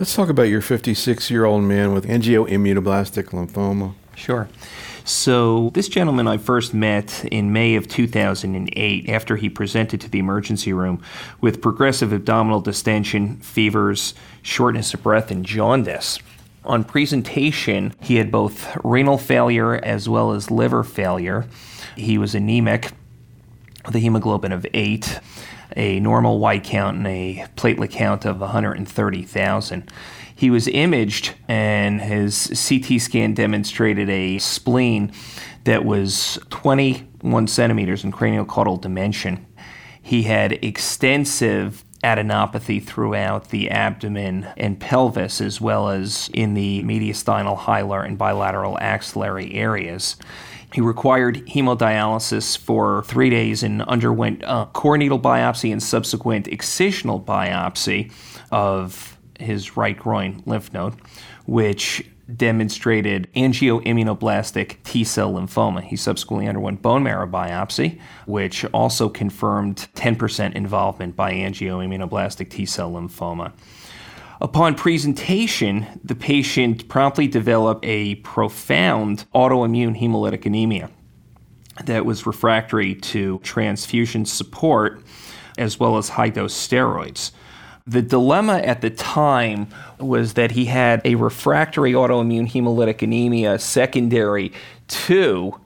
Let's 0.00 0.14
talk 0.14 0.30
about 0.30 0.44
your 0.44 0.62
56 0.62 1.30
year 1.30 1.44
old 1.44 1.62
man 1.64 1.92
with 1.92 2.06
angioimmunoblastic 2.06 3.32
lymphoma. 3.32 3.92
Sure. 4.16 4.48
So, 5.04 5.68
this 5.74 5.88
gentleman 5.88 6.26
I 6.26 6.38
first 6.38 6.72
met 6.72 7.22
in 7.26 7.52
May 7.52 7.74
of 7.74 7.86
2008 7.86 9.10
after 9.10 9.36
he 9.36 9.50
presented 9.50 10.00
to 10.00 10.08
the 10.08 10.18
emergency 10.18 10.72
room 10.72 11.02
with 11.42 11.60
progressive 11.60 12.14
abdominal 12.14 12.62
distension, 12.62 13.36
fevers, 13.40 14.14
shortness 14.40 14.94
of 14.94 15.02
breath, 15.02 15.30
and 15.30 15.44
jaundice. 15.44 16.18
On 16.64 16.82
presentation, 16.82 17.92
he 18.00 18.16
had 18.16 18.32
both 18.32 18.74
renal 18.82 19.18
failure 19.18 19.74
as 19.84 20.08
well 20.08 20.32
as 20.32 20.50
liver 20.50 20.82
failure. 20.82 21.46
He 21.94 22.16
was 22.16 22.34
anemic, 22.34 22.92
with 23.84 23.96
a 23.96 23.98
hemoglobin 23.98 24.52
of 24.52 24.64
8, 24.72 25.20
a 25.76 26.00
normal 26.00 26.38
white 26.38 26.64
count, 26.64 26.96
and 26.98 27.06
a 27.06 27.46
platelet 27.56 27.90
count 27.90 28.24
of 28.24 28.40
130,000. 28.40 29.92
He 30.34 30.50
was 30.50 30.68
imaged, 30.68 31.34
and 31.48 32.00
his 32.00 32.46
CT 32.68 33.00
scan 33.00 33.34
demonstrated 33.34 34.08
a 34.08 34.38
spleen 34.38 35.12
that 35.64 35.84
was 35.84 36.38
21 36.48 37.46
centimeters 37.46 38.04
in 38.04 38.12
cranial 38.12 38.46
caudal 38.46 38.78
dimension. 38.78 39.46
He 40.02 40.22
had 40.22 40.52
extensive 40.64 41.84
adenopathy 42.02 42.82
throughout 42.82 43.50
the 43.50 43.70
abdomen 43.70 44.48
and 44.56 44.80
pelvis, 44.80 45.40
as 45.40 45.60
well 45.60 45.90
as 45.90 46.30
in 46.32 46.54
the 46.54 46.82
mediastinal, 46.84 47.58
hilar, 47.58 48.02
and 48.02 48.16
bilateral 48.16 48.78
axillary 48.80 49.52
areas. 49.54 50.16
He 50.72 50.80
required 50.80 51.46
hemodialysis 51.46 52.56
for 52.56 53.02
three 53.04 53.28
days 53.28 53.62
and 53.62 53.82
underwent 53.82 54.42
a 54.46 54.68
core 54.72 54.96
needle 54.96 55.18
biopsy 55.18 55.72
and 55.72 55.82
subsequent 55.82 56.46
excisional 56.46 57.24
biopsy 57.24 58.12
of 58.52 59.18
his 59.38 59.76
right 59.76 59.98
groin 59.98 60.42
lymph 60.46 60.72
node, 60.72 60.94
which 61.46 62.08
demonstrated 62.36 63.28
angioimmunoblastic 63.34 64.76
T 64.84 65.02
cell 65.02 65.32
lymphoma. 65.32 65.82
He 65.82 65.96
subsequently 65.96 66.46
underwent 66.46 66.82
bone 66.82 67.02
marrow 67.02 67.26
biopsy, 67.26 68.00
which 68.26 68.64
also 68.66 69.08
confirmed 69.08 69.88
10% 69.96 70.54
involvement 70.54 71.16
by 71.16 71.32
angioimmunoblastic 71.32 72.50
T 72.50 72.66
cell 72.66 72.92
lymphoma. 72.92 73.52
Upon 74.42 74.74
presentation, 74.74 75.86
the 76.02 76.14
patient 76.14 76.88
promptly 76.88 77.28
developed 77.28 77.84
a 77.84 78.14
profound 78.16 79.26
autoimmune 79.34 80.00
hemolytic 80.00 80.46
anemia 80.46 80.90
that 81.84 82.06
was 82.06 82.26
refractory 82.26 82.94
to 82.94 83.38
transfusion 83.40 84.24
support 84.24 85.02
as 85.58 85.78
well 85.78 85.98
as 85.98 86.08
high 86.08 86.30
dose 86.30 86.54
steroids. 86.54 87.32
The 87.86 88.00
dilemma 88.00 88.58
at 88.58 88.80
the 88.80 88.88
time 88.88 89.68
was 89.98 90.34
that 90.34 90.52
he 90.52 90.64
had 90.64 91.02
a 91.04 91.16
refractory 91.16 91.92
autoimmune 91.92 92.50
hemolytic 92.50 93.02
anemia 93.02 93.58
secondary 93.58 94.52
to 94.88 95.60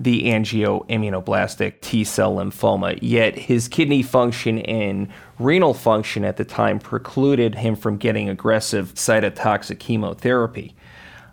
the 0.00 0.22
angioimmunoblastic 0.22 1.82
T 1.82 2.04
cell 2.04 2.36
lymphoma, 2.36 2.98
yet 3.02 3.38
his 3.38 3.68
kidney 3.68 4.02
function 4.02 4.60
and 4.60 5.08
renal 5.38 5.74
function 5.74 6.24
at 6.24 6.38
the 6.38 6.44
time 6.44 6.78
precluded 6.78 7.56
him 7.56 7.76
from 7.76 7.98
getting 7.98 8.28
aggressive 8.28 8.94
cytotoxic 8.94 9.78
chemotherapy. 9.78 10.74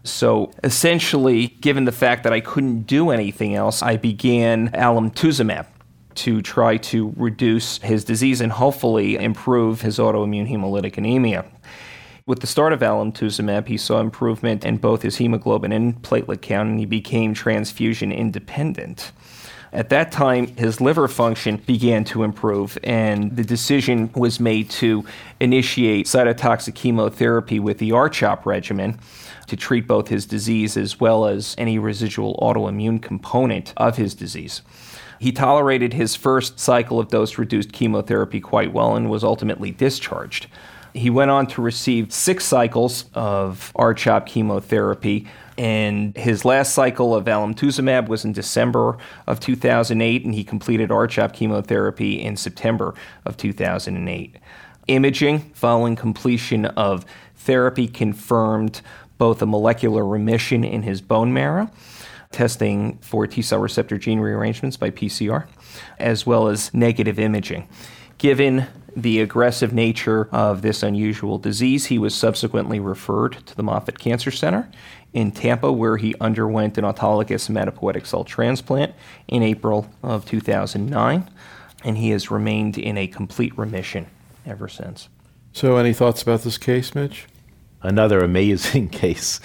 So 0.04 0.52
essentially, 0.64 1.48
given 1.48 1.86
the 1.86 1.92
fact 1.94 2.24
that 2.24 2.34
I 2.34 2.42
couldn't 2.42 2.82
do 2.82 3.10
anything 3.10 3.56
else, 3.56 3.82
I 3.82 3.96
began 3.96 4.70
alemtuzumab 4.72 5.66
to 6.16 6.42
try 6.42 6.78
to 6.78 7.14
reduce 7.16 7.78
his 7.80 8.04
disease 8.04 8.42
and 8.42 8.52
hopefully 8.52 9.16
improve 9.16 9.82
his 9.82 9.98
autoimmune 9.98 10.50
hemolytic 10.50 10.98
anemia. 10.98 11.46
With 12.28 12.42
the 12.42 12.48
start 12.48 12.74
of 12.74 12.82
alemtuzumab, 12.82 13.70
he 13.70 13.78
saw 13.78 14.02
improvement 14.02 14.66
in 14.66 14.80
both 14.80 15.02
his 15.02 15.16
hemoglobin 15.16 15.72
and 15.72 16.02
platelet 16.02 16.42
count, 16.42 16.68
and 16.68 16.78
he 16.78 16.86
became 16.86 17.34
transfusion 17.34 18.12
independent. 18.12 19.14
At 19.72 19.88
that 19.92 20.12
time, 20.12 20.48
his 20.58 20.82
liver 20.82 21.08
function 21.08 21.56
began 21.66 22.04
to 22.06 22.24
improve, 22.24 22.78
and 22.84 23.34
the 23.38 23.46
decision 23.46 24.12
was 24.14 24.42
made 24.42 24.70
to 24.72 25.06
initiate 25.40 26.08
cytotoxic 26.08 26.76
chemotherapy 26.76 27.62
with 27.62 27.78
the 27.78 27.92
RCHOP 27.92 28.46
regimen 28.46 29.00
to 29.48 29.56
treat 29.56 29.88
both 29.88 30.10
his 30.10 30.26
disease 30.26 30.76
as 30.76 31.00
well 31.00 31.28
as 31.28 31.56
any 31.58 31.80
residual 31.80 32.38
autoimmune 32.42 33.02
component 33.02 33.74
of 33.78 33.96
his 33.96 34.14
disease. 34.14 34.64
He 35.20 35.32
tolerated 35.32 35.94
his 35.94 36.18
first 36.18 36.60
cycle 36.60 37.00
of 37.00 37.08
dose 37.08 37.38
reduced 37.38 37.72
chemotherapy 37.72 38.42
quite 38.42 38.74
well 38.74 38.98
and 38.98 39.10
was 39.10 39.24
ultimately 39.24 39.72
discharged. 39.72 40.48
He 40.94 41.10
went 41.10 41.32
on 41.32 41.48
to 41.48 41.62
receive 41.62 42.12
six 42.12 42.46
cycles 42.46 43.06
of 43.14 43.72
RCHOP 43.76 44.26
chemotherapy, 44.26 45.28
and 45.58 46.16
his 46.16 46.46
last 46.46 46.74
cycle 46.74 47.16
of 47.16 47.26
alemtuzumab 47.26 48.08
was 48.08 48.26
in 48.26 48.34
December 48.34 48.98
of 49.26 49.40
2008, 49.40 50.26
and 50.26 50.34
he 50.34 50.44
completed 50.44 50.90
RCHOP 50.90 51.34
chemotherapy 51.34 52.22
in 52.22 52.38
September 52.38 52.94
of 53.26 53.38
2008. 53.38 54.36
Imaging 54.88 55.40
following 55.54 55.96
completion 55.96 56.66
of 56.66 57.06
therapy 57.36 57.88
confirmed 57.88 58.82
both 59.18 59.42
a 59.42 59.46
molecular 59.46 60.06
remission 60.06 60.64
in 60.64 60.84
his 60.84 61.02
bone 61.02 61.34
marrow 61.34 61.70
testing 62.32 62.98
for 63.00 63.26
T 63.28 63.42
cell 63.42 63.60
receptor 63.60 63.98
gene 63.98 64.20
rearrangements 64.20 64.78
by 64.78 64.92
PCR, 64.92 65.48
as 66.00 66.26
well 66.26 66.48
as 66.48 66.74
negative 66.74 67.20
imaging. 67.20 67.68
Given 68.18 68.68
the 68.96 69.22
aggressive 69.22 69.74
nature 69.74 70.28
of 70.32 70.62
this 70.62 70.82
unusual 70.82 71.38
disease, 71.38 71.86
he 71.86 72.00
was 72.00 72.16
subsequently 72.16 72.80
referred 72.80 73.38
to 73.46 73.56
the 73.56 73.64
Moffitt 73.64 74.00
Cancer 74.00 74.32
Center 74.32 74.70
in 75.14 75.32
Tampa, 75.32 75.72
where 75.72 75.98
he 75.98 76.16
underwent 76.20 76.78
an 76.78 76.84
autologous 76.84 77.48
hematopoietic 77.48 78.06
cell 78.08 78.24
transplant 78.24 78.94
in 79.28 79.44
April 79.44 79.90
of 80.02 80.26
2009, 80.26 81.30
and 81.84 81.98
he 81.98 82.10
has 82.10 82.32
remained 82.32 82.78
in 82.78 82.98
a 82.98 83.08
complete 83.08 83.56
remission 83.58 84.08
ever 84.46 84.68
since. 84.68 85.10
So, 85.54 85.78
any 85.78 85.94
thoughts 85.94 86.22
about 86.22 86.42
this 86.42 86.58
case, 86.58 86.96
Mitch? 86.96 87.28
Another 87.84 88.20
amazing 88.20 88.90
case 88.90 89.40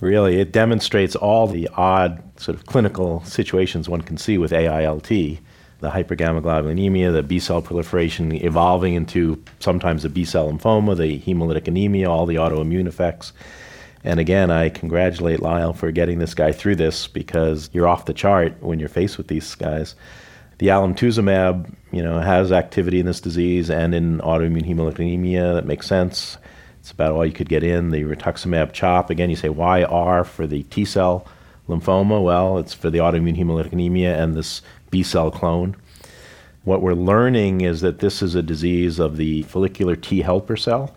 really. 0.00 0.40
It 0.40 0.52
demonstrates 0.52 1.16
all 1.16 1.46
the 1.46 1.68
odd 1.74 2.22
sort 2.40 2.56
of 2.56 2.66
clinical 2.66 3.24
situations 3.24 3.88
one 3.88 4.02
can 4.02 4.16
see 4.16 4.38
with 4.38 4.52
AILT 4.52 5.38
the 5.80 5.90
hypergammaglobulinemia, 5.90 7.12
the 7.12 7.22
B 7.22 7.38
cell 7.38 7.62
proliferation 7.62 8.32
evolving 8.32 8.94
into 8.94 9.42
sometimes 9.60 10.04
a 10.04 10.08
B 10.08 10.24
cell 10.24 10.50
lymphoma, 10.50 10.96
the 10.96 11.20
hemolytic 11.20 11.68
anemia, 11.68 12.10
all 12.10 12.26
the 12.26 12.36
autoimmune 12.36 12.88
effects. 12.88 13.32
And 14.04 14.20
again, 14.20 14.50
I 14.50 14.68
congratulate 14.68 15.40
Lyle 15.40 15.72
for 15.72 15.90
getting 15.90 16.18
this 16.18 16.34
guy 16.34 16.52
through 16.52 16.76
this 16.76 17.06
because 17.06 17.70
you're 17.72 17.88
off 17.88 18.06
the 18.06 18.14
chart 18.14 18.54
when 18.60 18.78
you're 18.78 18.88
faced 18.88 19.18
with 19.18 19.28
these 19.28 19.54
guys. 19.54 19.94
The 20.58 20.68
alemtuzumab, 20.68 21.72
you 21.92 22.02
know, 22.02 22.18
has 22.18 22.50
activity 22.50 22.98
in 23.00 23.06
this 23.06 23.20
disease 23.20 23.70
and 23.70 23.94
in 23.94 24.18
autoimmune 24.18 24.66
hemolytic 24.66 24.98
anemia. 24.98 25.54
That 25.54 25.66
makes 25.66 25.86
sense. 25.86 26.36
It's 26.80 26.90
about 26.90 27.12
all 27.12 27.26
you 27.26 27.32
could 27.32 27.48
get 27.48 27.62
in. 27.62 27.90
The 27.90 28.02
rituximab 28.02 28.72
chop, 28.72 29.10
again, 29.10 29.30
you 29.30 29.36
say, 29.36 29.48
why 29.48 29.84
R 29.84 30.24
for 30.24 30.46
the 30.46 30.64
T 30.64 30.84
cell 30.84 31.26
lymphoma? 31.68 32.22
Well, 32.22 32.58
it's 32.58 32.74
for 32.74 32.90
the 32.90 32.98
autoimmune 32.98 33.38
hemolytic 33.38 33.72
anemia 33.72 34.20
and 34.20 34.34
this 34.34 34.62
B 34.90 35.02
cell 35.02 35.30
clone. 35.30 35.76
What 36.64 36.82
we're 36.82 36.94
learning 36.94 37.60
is 37.62 37.80
that 37.82 38.00
this 38.00 38.22
is 38.22 38.34
a 38.34 38.42
disease 38.42 38.98
of 38.98 39.16
the 39.16 39.42
follicular 39.42 39.96
T 39.96 40.20
helper 40.20 40.56
cell. 40.56 40.94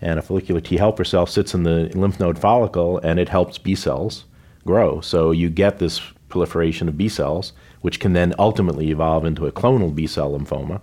And 0.00 0.18
a 0.18 0.22
follicular 0.22 0.60
T 0.60 0.76
helper 0.76 1.04
cell 1.04 1.26
sits 1.26 1.54
in 1.54 1.62
the 1.62 1.90
lymph 1.94 2.18
node 2.18 2.38
follicle 2.38 2.98
and 2.98 3.20
it 3.20 3.28
helps 3.28 3.58
B 3.58 3.74
cells 3.74 4.24
grow. 4.64 5.00
So 5.00 5.30
you 5.30 5.50
get 5.50 5.78
this 5.78 6.00
proliferation 6.28 6.88
of 6.88 6.96
B 6.96 7.08
cells, 7.08 7.52
which 7.82 8.00
can 8.00 8.14
then 8.14 8.34
ultimately 8.38 8.90
evolve 8.90 9.24
into 9.24 9.46
a 9.46 9.52
clonal 9.52 9.94
B 9.94 10.06
cell 10.06 10.38
lymphoma. 10.38 10.80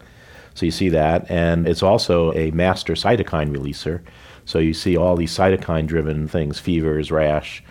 So 0.53 0.66
you 0.66 0.72
see 0.72 0.89
that. 0.89 1.29
And 1.29 1.68
it's 1.68 1.84
also 1.84 2.34
a 2.34 2.51
master 2.51 2.94
cytokine 2.94 3.56
releaser. 3.56 4.01
So 4.45 4.59
you 4.59 4.74
see 4.74 4.95
all 4.95 5.16
these 5.16 5.35
cytokine 5.35 5.88
driven 5.88 6.27
things, 6.27 6.60
fevers, 6.60 7.12
rash. 7.12 7.63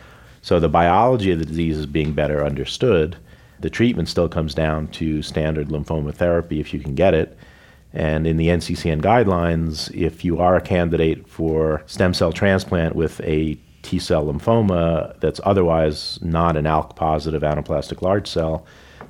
So 0.46 0.60
the 0.60 0.68
biology 0.68 1.32
of 1.32 1.40
the 1.40 1.44
disease 1.44 1.76
is 1.76 1.86
being 1.86 2.12
better 2.12 2.46
understood. 2.46 3.16
The 3.58 3.68
treatment 3.68 4.08
still 4.08 4.28
comes 4.28 4.54
down 4.54 4.86
to 4.92 5.20
standard 5.20 5.70
lymphoma 5.70 6.14
therapy 6.14 6.60
if 6.60 6.72
you 6.72 6.78
can 6.78 6.94
get 6.94 7.14
it. 7.14 7.36
And 7.92 8.28
in 8.28 8.36
the 8.36 8.46
NCCN 8.46 9.00
guidelines, 9.00 9.92
if 9.92 10.24
you 10.24 10.38
are 10.38 10.54
a 10.54 10.60
candidate 10.60 11.26
for 11.28 11.82
stem 11.86 12.14
cell 12.14 12.30
transplant 12.32 12.94
with 12.94 13.20
a 13.22 13.58
T 13.82 13.98
cell 13.98 14.26
lymphoma 14.26 15.18
that's 15.18 15.40
otherwise 15.42 16.20
not 16.22 16.56
an 16.56 16.64
ALK 16.64 16.94
positive 16.94 17.42
anaplastic 17.42 18.00
large 18.00 18.28
cell, 18.28 18.64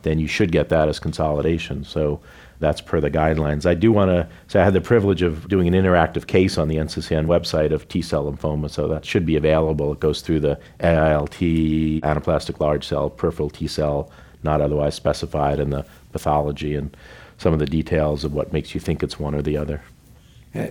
then 0.05 0.19
you 0.19 0.27
should 0.27 0.51
get 0.51 0.71
that 0.71 0.89
as 0.89 0.99
consolidation. 0.99 1.85
So 1.85 2.23
that's 2.59 2.81
per 2.81 3.01
the 3.01 3.11
guidelines. 3.11 3.67
I 3.67 3.75
do 3.75 3.93
want 3.93 4.11
to 4.11 4.29
say 4.49 4.61
I 4.61 4.65
had 4.65 4.75
the 4.75 4.81
privilege 4.81 5.23
of 5.23 5.49
doing 5.49 5.67
an 5.69 5.75
interactive 5.75 6.27
case 6.27 6.59
on 6.59 6.69
the 6.69 6.77
NCCN 6.77 7.27
website 7.27 7.73
of 7.73 7.89
T 7.89 8.03
cell 8.03 8.31
lymphoma, 8.31 8.71
so 8.71 8.89
that 8.89 9.05
should 9.05 9.27
be 9.27 9.37
available. 9.37 9.93
It 9.93 10.01
goes 10.01 10.21
through 10.21 10.41
the 10.41 10.59
AILT, 10.81 12.01
anaplastic 12.03 12.61
large 12.61 12.87
cell, 12.87 13.11
peripheral 13.11 13.51
T 13.51 13.67
cell, 13.67 14.11
not 14.43 14.61
otherwise 14.61 14.95
specified, 14.95 15.61
and 15.61 15.73
the 15.73 15.85
pathology 16.13 16.75
and 16.75 16.97
some 17.39 17.53
of 17.53 17.59
the 17.59 17.67
details 17.67 18.25
of 18.25 18.33
what 18.33 18.53
makes 18.53 18.75
you 18.75 18.81
think 18.81 19.03
it's 19.03 19.21
one 19.21 19.35
or 19.35 19.43
the 19.43 19.57
other. 19.57 19.83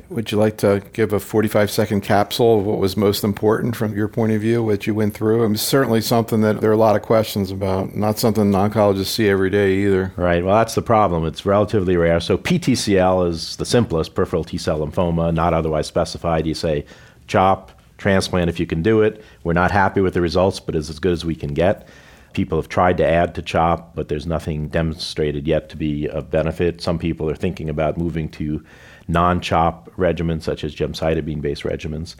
Would 0.09 0.31
you 0.31 0.37
like 0.37 0.57
to 0.57 0.83
give 0.93 1.13
a 1.13 1.19
45 1.19 1.69
second 1.69 2.01
capsule 2.01 2.59
of 2.59 2.65
what 2.65 2.79
was 2.79 2.95
most 2.95 3.23
important 3.23 3.75
from 3.75 3.95
your 3.95 4.07
point 4.07 4.31
of 4.31 4.41
view, 4.41 4.63
what 4.63 4.87
you 4.87 4.93
went 4.93 5.13
through? 5.13 5.43
I 5.43 5.47
mean, 5.47 5.57
certainly 5.57 6.01
something 6.01 6.41
that 6.41 6.61
there 6.61 6.69
are 6.69 6.73
a 6.73 6.77
lot 6.77 6.95
of 6.95 7.01
questions 7.01 7.51
about, 7.51 7.95
not 7.95 8.19
something 8.19 8.51
oncologists 8.51 9.07
see 9.07 9.29
every 9.29 9.49
day 9.49 9.75
either. 9.85 10.13
Right. 10.15 10.43
Well, 10.43 10.55
that's 10.55 10.75
the 10.75 10.81
problem. 10.81 11.25
It's 11.25 11.45
relatively 11.45 11.97
rare. 11.97 12.19
So 12.19 12.37
PTCL 12.37 13.29
is 13.29 13.55
the 13.57 13.65
simplest, 13.65 14.15
peripheral 14.15 14.43
T 14.43 14.57
cell 14.57 14.79
lymphoma, 14.79 15.33
not 15.33 15.53
otherwise 15.53 15.87
specified. 15.87 16.45
You 16.45 16.53
say 16.53 16.85
CHOP, 17.27 17.71
transplant 17.97 18.49
if 18.49 18.59
you 18.59 18.65
can 18.65 18.81
do 18.81 19.01
it. 19.01 19.23
We're 19.43 19.53
not 19.53 19.71
happy 19.71 20.01
with 20.01 20.13
the 20.13 20.21
results, 20.21 20.59
but 20.59 20.75
it's 20.75 20.89
as 20.89 20.99
good 20.99 21.13
as 21.13 21.25
we 21.25 21.35
can 21.35 21.53
get. 21.53 21.87
People 22.35 22.57
have 22.57 22.67
tried 22.67 22.97
to 22.97 23.07
add 23.07 23.33
to 23.35 23.41
CHOP, 23.41 23.95
but 23.95 24.09
there's 24.09 24.27
nothing 24.27 24.67
demonstrated 24.67 25.47
yet 25.47 25.69
to 25.69 25.77
be 25.77 26.09
of 26.09 26.29
benefit. 26.29 26.81
Some 26.81 26.99
people 26.99 27.29
are 27.29 27.35
thinking 27.35 27.69
about 27.69 27.97
moving 27.97 28.27
to 28.31 28.61
non-CHOP 29.07 29.95
regimens 29.95 30.43
such 30.43 30.65
as 30.65 30.75
gemcitabine-based 30.75 31.63
regimens. 31.63 32.15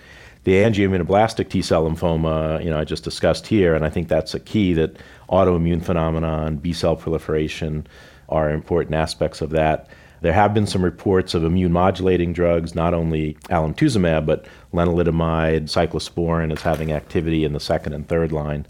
The 0.46 0.54
angioimmunoblastic 0.54 1.50
T 1.50 1.62
cell 1.62 1.84
lymphoma, 1.84 2.64
you 2.64 2.70
know, 2.70 2.80
I 2.80 2.86
just 2.86 3.04
discussed 3.04 3.46
here, 3.46 3.76
and 3.76 3.84
I 3.84 3.90
think 3.90 4.08
that's 4.08 4.34
a 4.34 4.40
key 4.40 4.72
that 4.74 4.96
autoimmune 5.30 5.84
phenomenon, 5.84 6.58
B 6.58 6.72
cell 6.72 6.96
proliferation 6.96 7.86
are 8.30 8.50
important 8.52 8.96
aspects 8.96 9.42
of 9.42 9.50
that. 9.50 9.90
There 10.22 10.32
have 10.32 10.54
been 10.54 10.66
some 10.66 10.86
reports 10.86 11.34
of 11.34 11.44
immune 11.44 11.74
modulating 11.74 12.32
drugs, 12.32 12.74
not 12.74 12.94
only 12.94 13.34
alemtuzumab, 13.50 14.26
but 14.26 14.46
lenalidomide, 14.74 15.64
cyclosporin 15.64 16.54
is 16.54 16.62
having 16.62 16.94
activity 16.94 17.44
in 17.44 17.52
the 17.52 17.60
second 17.60 17.92
and 17.92 18.08
third 18.08 18.32
line. 18.32 18.66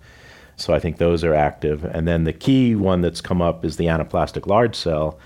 So 0.58 0.74
I 0.74 0.80
think 0.80 0.98
those 0.98 1.24
are 1.24 1.34
active. 1.34 1.84
And 1.84 2.08
then 2.08 2.24
the 2.24 2.34
key 2.34 2.76
one 2.76 3.02
that's 3.02 3.22
come 3.22 3.42
up 3.42 3.66
is 3.66 3.78
the 3.78 3.86
anaplastic 3.86 4.48
large 4.48 4.76
cell 4.76 5.20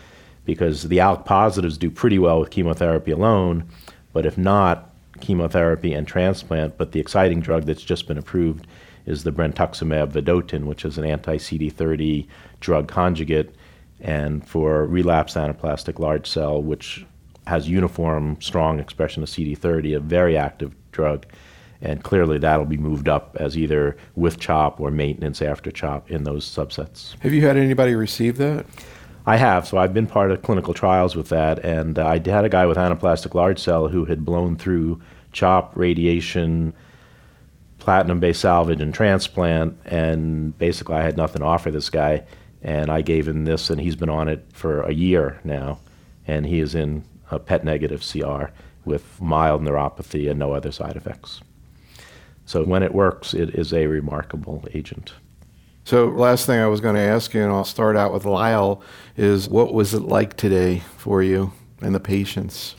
because 0.46 0.84
the 0.84 0.98
ALK 0.98 1.26
positives 1.26 1.78
do 1.78 1.92
pretty 1.92 2.18
well 2.18 2.40
with 2.40 2.50
chemotherapy 2.50 3.12
alone, 3.12 3.70
but 4.14 4.26
if 4.26 4.38
not, 4.38 4.90
chemotherapy 5.20 5.94
and 5.94 6.08
transplant. 6.08 6.78
But 6.78 6.92
the 6.92 7.00
exciting 7.00 7.42
drug 7.42 7.66
that's 7.66 7.84
just 7.84 8.08
been 8.08 8.18
approved 8.18 8.66
is 9.06 9.24
the 9.24 9.32
brentuximab 9.32 10.12
vedotin, 10.12 10.66
which 10.66 10.86
is 10.86 10.98
an 10.98 11.06
anti 11.06 11.38
CD30 11.38 12.28
drug 12.60 12.88
conjugate, 12.88 13.54
and 14.00 14.48
for 14.48 14.86
relapsed 14.86 15.36
anaplastic 15.36 16.00
large 16.00 16.28
cell, 16.28 16.62
which 16.62 17.06
has 17.48 17.70
uniform 17.70 18.38
strong 18.42 18.80
expression 18.80 19.24
of 19.24 19.30
CD30, 19.30 19.98
a 19.98 20.00
very 20.00 20.38
active 20.38 20.74
drug. 20.92 21.26
And 21.82 22.04
clearly, 22.04 22.38
that'll 22.38 22.66
be 22.66 22.78
moved 22.78 23.08
up 23.08 23.38
as 23.40 23.58
either 23.58 23.96
with 24.16 24.40
CHOP 24.40 24.80
or 24.82 24.92
maintenance 24.92 25.42
after 25.42 25.72
CHOP 25.72 26.12
in 26.12 26.24
those 26.24 26.46
subsets. 26.46 27.18
Have 27.22 27.34
you 27.34 27.42
had 27.42 27.56
anybody 27.56 27.96
receive 27.96 28.38
that? 28.38 28.66
I 29.26 29.38
have. 29.38 29.68
So 29.68 29.78
I've 29.78 29.94
been 29.94 30.08
part 30.08 30.32
of 30.32 30.42
clinical 30.42 30.74
trials 30.74 31.16
with 31.16 31.30
that, 31.30 31.64
and 31.64 32.00
uh, 32.00 32.08
I 32.08 32.14
had 32.14 32.46
a 32.46 32.50
guy 32.50 32.66
with 32.66 32.78
anaplastic 32.78 33.34
large 33.34 33.60
cell 33.60 33.88
who 33.88 34.06
had 34.06 34.26
blown 34.26 34.56
through 34.58 35.00
CHOP, 35.32 35.72
radiation, 35.76 36.74
platinum-based 37.78 38.42
salvage, 38.42 38.82
and 38.82 38.94
transplant, 38.94 39.78
and 39.86 40.58
basically 40.58 40.96
I 40.96 41.04
had 41.04 41.16
nothing 41.16 41.42
to 41.42 41.46
offer 41.46 41.72
this 41.72 41.90
guy, 41.90 42.24
and 42.62 42.90
I 42.90 43.02
gave 43.02 43.28
him 43.28 43.46
this, 43.46 43.70
and 43.70 43.80
he's 43.80 43.96
been 43.96 44.10
on 44.10 44.28
it 44.28 44.46
for 44.52 44.82
a 44.82 44.94
year 44.94 45.40
now, 45.44 45.80
and 46.28 46.46
he 46.46 46.60
is 46.60 46.76
in 46.76 47.04
a 47.32 47.40
PET 47.40 47.64
negative 47.64 48.04
CR 48.10 48.46
with 48.84 49.22
mild 49.22 49.62
neuropathy 49.62 50.30
and 50.30 50.40
no 50.40 50.54
other 50.54 50.72
side 50.72 50.96
effects. 50.96 51.42
So 52.50 52.64
when 52.64 52.82
it 52.82 52.96
works, 52.96 53.36
it 53.36 53.54
is 53.54 53.74
a 53.74 53.86
remarkable 53.86 54.66
agent. 54.74 55.14
So, 55.84 56.08
last 56.08 56.48
thing 56.48 56.60
I 56.60 56.66
was 56.66 56.82
going 56.82 56.96
to 56.96 57.02
ask 57.02 57.32
you, 57.36 57.44
and 57.44 57.52
I'll 57.52 57.64
start 57.64 57.96
out 57.96 58.12
with 58.12 58.26
Lyle, 58.26 58.82
is 59.16 59.48
what 59.48 59.72
was 59.72 59.94
it 59.94 60.02
like 60.02 60.36
today 60.36 60.82
for 60.98 61.22
you 61.22 61.52
and 61.80 61.94
the 61.94 62.00
patients? 62.00 62.74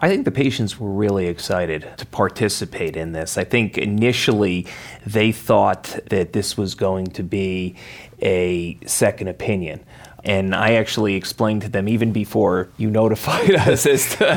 I 0.00 0.08
think 0.08 0.26
the 0.26 0.30
patients 0.30 0.78
were 0.78 0.92
really 0.92 1.26
excited 1.26 1.88
to 1.96 2.06
participate 2.06 2.96
in 2.96 3.10
this. 3.10 3.36
I 3.36 3.42
think 3.42 3.76
initially 3.76 4.68
they 5.04 5.32
thought 5.32 5.98
that 6.10 6.32
this 6.32 6.56
was 6.56 6.76
going 6.76 7.08
to 7.08 7.24
be 7.24 7.74
a 8.22 8.78
second 8.86 9.26
opinion. 9.26 9.84
And 10.24 10.54
I 10.54 10.72
actually 10.72 11.14
explained 11.14 11.62
to 11.62 11.68
them 11.68 11.88
even 11.88 12.12
before 12.12 12.68
you 12.76 12.90
notified 12.90 13.54
us 13.68 13.86
as 13.86 14.16
to, 14.16 14.30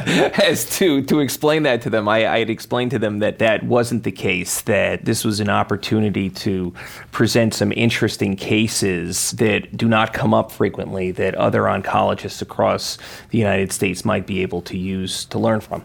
as 0.44 0.70
to, 0.78 1.04
to 1.04 1.20
explain 1.20 1.64
that 1.64 1.82
to 1.84 1.90
them. 1.90 2.08
I, 2.08 2.28
I 2.28 2.40
had 2.40 2.50
explained 2.50 2.92
to 2.92 3.00
them 3.00 3.20
that 3.20 3.40
that 3.40 3.64
wasn't 3.64 4.04
the 4.04 4.12
case, 4.12 4.62
that 4.62 5.06
this 5.06 5.24
was 5.24 5.40
an 5.40 5.50
opportunity 5.50 6.30
to 6.30 6.74
present 7.12 7.54
some 7.54 7.72
interesting 7.74 8.36
cases 8.36 9.32
that 9.32 9.76
do 9.76 9.88
not 9.88 10.14
come 10.14 10.34
up 10.34 10.52
frequently 10.52 11.12
that 11.12 11.36
other 11.36 11.64
oncologists 11.64 12.42
across 12.42 12.98
the 13.30 13.38
United 13.38 13.72
States 13.72 14.06
might 14.06 14.26
be 14.26 14.42
able 14.42 14.62
to 14.62 14.78
use 14.78 15.26
to 15.26 15.40
learn 15.40 15.60
from. 15.60 15.84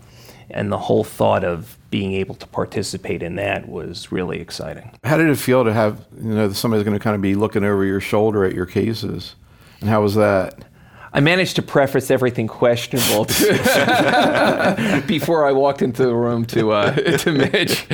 And 0.50 0.72
the 0.72 0.78
whole 0.78 1.04
thought 1.04 1.44
of 1.44 1.76
being 1.90 2.14
able 2.14 2.34
to 2.36 2.46
participate 2.46 3.22
in 3.22 3.36
that 3.36 3.68
was 3.68 4.12
really 4.12 4.40
exciting. 4.40 4.90
How 5.04 5.16
did 5.16 5.28
it 5.28 5.36
feel 5.36 5.64
to 5.64 5.72
have, 5.72 6.06
you 6.20 6.34
know, 6.34 6.52
somebody's 6.52 6.84
going 6.84 6.98
to 6.98 7.02
kind 7.02 7.14
of 7.14 7.22
be 7.22 7.34
looking 7.34 7.64
over 7.64 7.84
your 7.84 8.00
shoulder 8.00 8.44
at 8.44 8.54
your 8.54 8.66
cases? 8.66 9.34
And 9.80 9.88
how 9.88 10.02
was 10.02 10.14
that? 10.14 10.64
I 11.12 11.20
managed 11.20 11.56
to 11.56 11.62
preface 11.62 12.10
everything 12.10 12.46
questionable 12.48 13.24
to 13.24 15.04
before 15.06 15.46
I 15.46 15.52
walked 15.52 15.80
into 15.80 16.04
the 16.04 16.14
room 16.14 16.44
to 16.46 16.72
uh, 16.72 16.92
to 17.18 17.32
Mitch. 17.32 17.86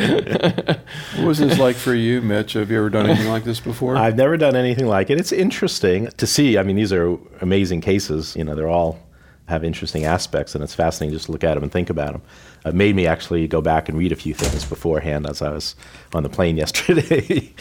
what 1.16 1.26
was 1.26 1.38
this 1.38 1.58
like 1.58 1.76
for 1.76 1.94
you, 1.94 2.20
Mitch? 2.20 2.54
Have 2.54 2.70
you 2.70 2.78
ever 2.78 2.90
done 2.90 3.06
anything 3.06 3.28
like 3.28 3.44
this 3.44 3.60
before? 3.60 3.96
I've 3.96 4.16
never 4.16 4.36
done 4.36 4.56
anything 4.56 4.88
like 4.88 5.10
it. 5.10 5.20
It's 5.20 5.32
interesting 5.32 6.08
to 6.08 6.26
see. 6.26 6.58
I 6.58 6.64
mean, 6.64 6.76
these 6.76 6.92
are 6.92 7.16
amazing 7.40 7.82
cases. 7.82 8.34
You 8.34 8.42
know, 8.44 8.56
they're 8.56 8.69
all 8.69 8.98
have 9.46 9.62
interesting 9.62 10.04
aspects, 10.04 10.54
and 10.54 10.64
it's 10.64 10.75
fascinating 10.75 11.14
just 11.14 11.26
to 11.26 11.32
look 11.32 11.44
at 11.44 11.54
them 11.54 11.62
and 11.62 11.70
think 11.70 11.90
about 11.90 12.12
them. 12.12 12.22
It 12.64 12.75
made 12.75 12.96
me 12.96 13.06
actually 13.06 13.46
go 13.46 13.61
back 13.61 13.88
and 13.88 13.99
read 13.99 14.11
a 14.11 14.16
few 14.16 14.32
things 14.32 14.64
beforehand 14.64 15.26
as 15.28 15.43
I 15.43 15.50
was 15.50 15.76
on 16.14 16.22
the 16.22 16.28
plane 16.31 16.56
yesterday, 16.64 17.52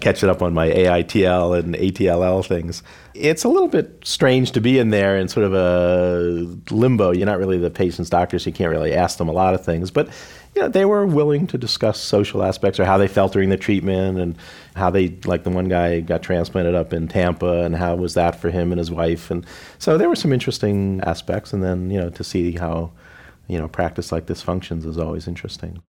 catching 0.00 0.28
up 0.28 0.42
on 0.42 0.52
my 0.54 0.68
AITL 0.68 1.58
and 1.58 1.74
ATLL 1.74 2.46
things. 2.46 2.82
It's 3.14 3.44
a 3.44 3.48
little 3.48 3.68
bit 3.68 4.00
strange 4.04 4.52
to 4.52 4.60
be 4.60 4.78
in 4.78 4.90
there 4.90 5.16
in 5.16 5.28
sort 5.28 5.46
of 5.46 5.54
a 5.54 6.74
limbo. 6.74 7.12
You're 7.12 7.26
not 7.26 7.38
really 7.38 7.58
the 7.58 7.70
patient's 7.70 8.10
doctor, 8.10 8.38
so 8.38 8.50
you 8.50 8.54
can't 8.54 8.70
really 8.70 8.94
ask 8.94 9.18
them 9.18 9.28
a 9.28 9.32
lot 9.32 9.54
of 9.54 9.64
things. 9.64 9.90
But 9.90 10.08
you 10.54 10.62
know, 10.62 10.68
they 10.68 10.84
were 10.84 11.06
willing 11.06 11.46
to 11.48 11.58
discuss 11.58 12.00
social 12.00 12.42
aspects 12.42 12.80
or 12.80 12.84
how 12.84 12.98
they 12.98 13.06
felt 13.06 13.32
during 13.32 13.48
the 13.48 13.56
treatment 13.56 14.18
and 14.18 14.36
how 14.74 14.90
they, 14.90 15.10
like 15.24 15.44
the 15.44 15.50
one 15.50 15.68
guy 15.68 16.00
got 16.00 16.22
transplanted 16.22 16.74
up 16.74 16.92
in 16.92 17.06
Tampa 17.06 17.64
and 17.64 17.76
how 17.76 17.94
was 17.94 18.14
that 18.14 18.40
for 18.40 18.50
him 18.50 18.72
and 18.72 18.78
his 18.78 18.90
wife. 18.90 19.30
And 19.30 19.46
so 19.78 19.96
there 19.96 20.08
were 20.08 20.16
some 20.16 20.32
interesting 20.32 21.00
aspects. 21.02 21.52
And 21.52 21.62
then, 21.62 21.90
you 21.90 22.00
know, 22.00 22.10
to 22.10 22.24
see 22.24 22.52
how, 22.52 22.90
you 23.48 23.58
know, 23.58 23.68
practice 23.68 24.12
like 24.12 24.26
this 24.26 24.42
functions 24.42 24.86
is 24.86 24.98
always 24.98 25.26
interesting. 25.26 25.82